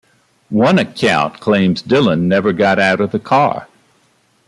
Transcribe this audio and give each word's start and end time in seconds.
One 0.49 0.79
account 0.79 1.39
claims 1.39 1.83
Dillon 1.83 2.27
never 2.27 2.53
got 2.53 2.79
out 2.79 3.01
of 3.01 3.11
the 3.11 3.19
car. 3.19 3.67